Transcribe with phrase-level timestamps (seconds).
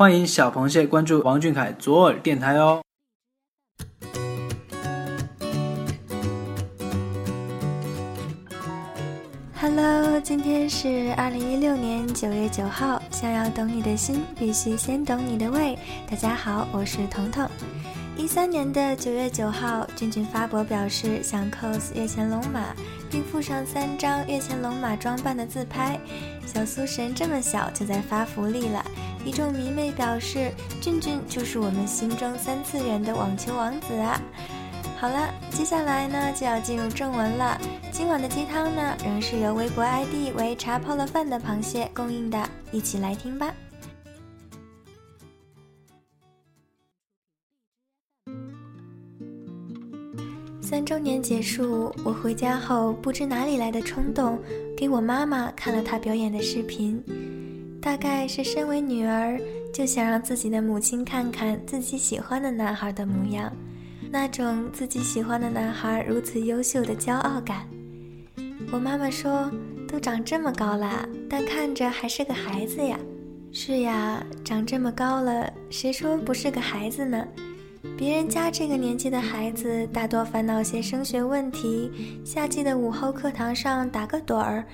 [0.00, 2.80] 欢迎小螃蟹关注王俊凯左耳电台哦。
[9.60, 13.02] Hello，今天是二零一六年九月九号。
[13.10, 15.78] 想要懂你的心，必须先懂你的胃。
[16.10, 17.46] 大家好，我是彤彤。
[18.16, 22.74] 一三年的九月九号，俊俊发博表示想 cos 月前龙马，
[23.10, 26.00] 并附上三张月前龙马装扮的自拍。
[26.46, 28.82] 小苏神这么小就在发福利了。
[29.24, 30.50] 一众迷妹表示，
[30.80, 34.20] 俊俊就是我们心中三次元的网球王子啊。
[34.96, 37.60] 好了，接下来呢就要进入正文了。
[37.92, 43.54] 今晚的鸡汤呢，仍是由微博 ID 为茶泡了饭的螃蟹供应的，一起来听吧。
[50.62, 54.38] 三周年结束，我回家后不知哪里来的冲动，
[54.76, 57.02] 给我妈妈看了她表演的视频。
[57.80, 59.40] 大概是身为女儿，
[59.72, 63.50] 就想让自己的母亲看看自己喜欢的男孩的模样。
[64.10, 67.66] 那种自己喜欢的男孩如此优秀的骄傲感，
[68.70, 69.50] 我妈妈说
[69.88, 72.98] ：“都长这么高了，但看着还是个孩子呀。”
[73.52, 77.26] 是呀，长这么高了，谁说不是个孩子呢？
[78.00, 81.90] 别人家这个年纪的孩子，大多烦恼些升学问题，
[82.24, 84.64] 夏季的午后课堂上打个盹儿，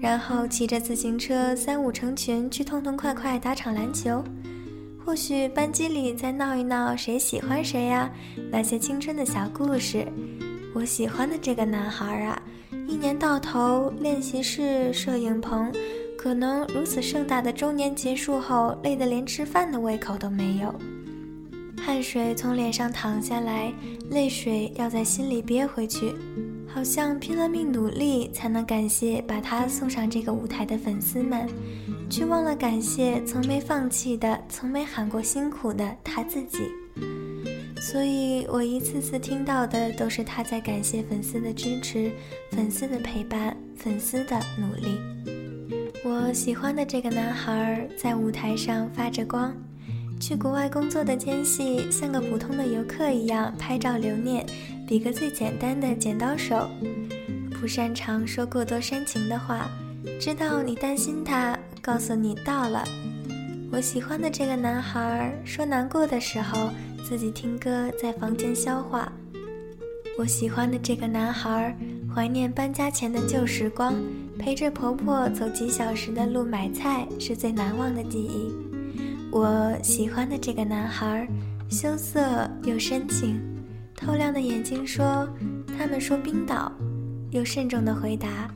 [0.00, 4.20] 然后骑着自行车三五成群去痛痛快快打场篮球。
[5.06, 8.10] 或许班级里再闹一闹，谁喜欢谁呀？
[8.50, 10.04] 那些青春的小故事。
[10.74, 12.42] 我喜欢的这个男孩啊，
[12.88, 15.72] 一年到头，练习室、摄影棚，
[16.18, 20.74] 可能如此盛大的周年结束后，累得连吃饭的胃口都没有。
[21.84, 23.72] 汗水从脸上淌下来，
[24.10, 26.14] 泪水要在心里憋回去，
[26.68, 31.48] 好像拼了命努力才能感谢把他送上这个舞台的粉丝们。
[32.08, 36.58] 却忘了感谢从没放弃的、从没喊过辛苦的他自己，
[37.80, 42.12] 所以我一次次听到的都是他在感谢粉丝的支持、
[42.50, 44.98] 粉丝的陪伴、粉丝的努力。
[46.04, 49.54] 我喜欢的这个男孩在舞台上发着光，
[50.22, 54.46] 去国外工作的间隙，像个普通的游客一样拍照留念，
[54.86, 56.70] 比个最简单的剪刀手，
[57.60, 59.68] 不擅长说过多煽情的话，
[60.20, 61.58] 知道你担心他。
[61.82, 62.84] 告诉你到了，
[63.72, 66.70] 我喜欢的这个男孩说难过的时候
[67.02, 69.12] 自己听歌在房间消化。
[70.16, 71.76] 我喜欢的这个男孩
[72.14, 73.96] 怀念搬家前的旧时光，
[74.38, 78.71] 陪着婆婆走几小时的路买菜是最难忘的记忆。
[79.32, 81.26] 我喜欢的这个男孩
[81.70, 82.20] 羞涩
[82.64, 83.40] 又深情，
[83.96, 85.26] 透亮的眼睛说
[85.78, 86.70] ：“他们说冰岛。”
[87.32, 88.46] 又慎重的回答：“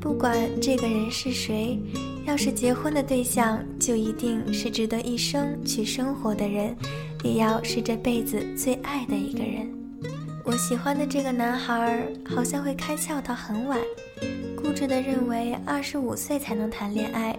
[0.00, 1.78] 不管这个人是谁。”
[2.24, 6.74] 要是结婚的对象，就一定是值得一生去生活的人，
[7.22, 9.77] 也要是这辈子最爱的一个人。
[10.48, 13.78] 我喜欢的这个男孩，好像会开窍到很晚，
[14.56, 17.38] 固执地认为二十五岁才能谈恋爱，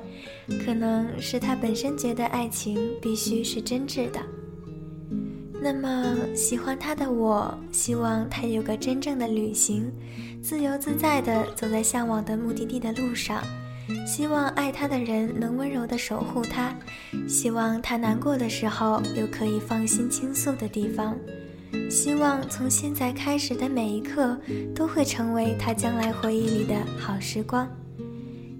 [0.63, 4.19] 可能是他本身觉得爱情必须是真挚的。
[5.59, 9.91] 那么喜欢他的我，希望他有个真正的旅行，
[10.39, 13.41] 自由自在地走在向往的目的地的路上。
[14.05, 16.77] 希望爱他的人能温柔地守护他，
[17.27, 21.17] 希望他难过的时候有可以放心倾诉的地方，
[21.89, 24.37] 希望从现在开始的每一刻
[24.75, 27.69] 都会成为他将来回忆里的好时光。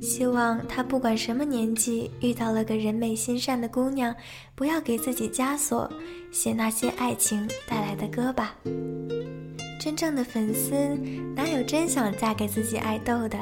[0.01, 4.15] 希望他不管什么年纪遇到了个人美心善的姑娘，
[4.55, 5.91] 不要给自己枷锁，
[6.31, 8.55] 写那些爱情带来的歌吧。
[9.79, 10.73] 真正的粉丝
[11.35, 13.37] 哪有真想嫁给自己爱豆的？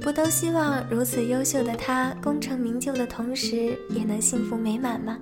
[0.00, 5.16] 不都希望如此优秀的他功成名就的同时也能幸福美满吗？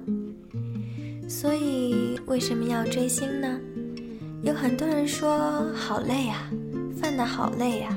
[1.29, 3.61] 所以为什么要追星呢？
[4.43, 6.51] 有很多人说好累啊，
[7.01, 7.95] 犯得好累啊。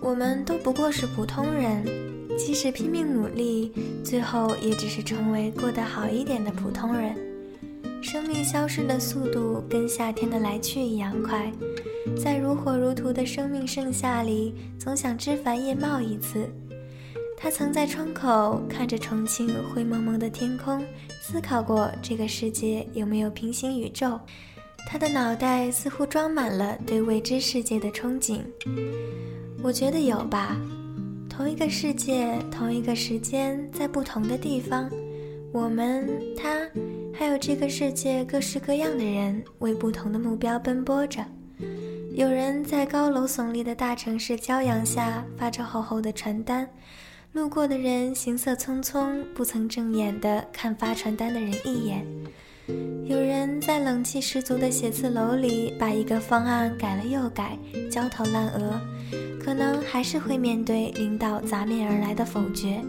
[0.00, 1.84] 我们都不过是普通人，
[2.36, 7.14] 即使拼命努力，最后也只是成为过得好一点的普通人。
[8.02, 11.52] 生命消逝的速度跟夏天的来去一样快。
[12.20, 16.50] 在如火如荼的生命盛夏里，总想枝繁叶茂一次。
[17.36, 20.84] 他曾在窗口看着重庆灰蒙蒙的天空，
[21.22, 24.18] 思考过这个世界有没有平行宇宙。
[24.88, 28.40] 他的脑袋似乎装满了对未知世界的憧憬。
[29.62, 30.56] 我觉得有吧。
[31.28, 34.90] 同一个世界，同一个时间，在不同的地方，
[35.50, 36.06] 我们、
[36.36, 36.60] 他，
[37.14, 41.24] 还有这个世界各式各样的人，为不同的目标奔波着。
[42.14, 46.68] 有人在高楼耸立的大城市骄阳下发着厚厚的传单，
[47.32, 52.06] 路过的人行色匆匆，不曾正眼的看发传单的人一眼。
[53.06, 57.58] 有人在冷气十足的写字楼里把一个方案改了又改，
[57.90, 58.80] 焦头烂额，
[59.42, 62.80] 可能还是会面对领导砸面而来的否决。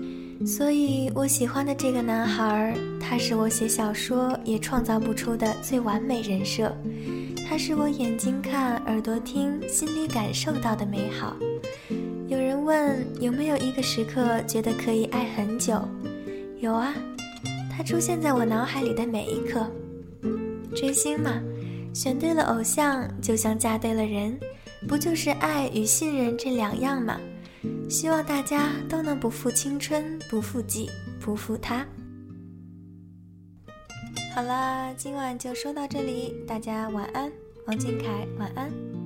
[0.45, 6.75] 所以，我喜欢的这个男孩，他是我写小说也创造不出的最完美人设。
[7.47, 11.35] 他是我眼睛看、耳朵听、心里感受到的美好。
[12.27, 15.81] 有人问有没有一个时刻觉得可以爱很久？
[16.59, 16.93] 有啊，
[17.75, 19.69] 他出现在我脑海里的每一刻。
[20.75, 21.41] 追星嘛，
[21.93, 24.39] 选对了偶像，就像嫁对了人，
[24.87, 27.19] 不就是爱与信任这两样吗？
[27.89, 30.89] 希望大家都能不负青春，不负己，
[31.19, 31.85] 不负他。
[34.35, 37.31] 好啦，今晚就说到这里，大家晚安，
[37.67, 39.02] 王俊凯晚安。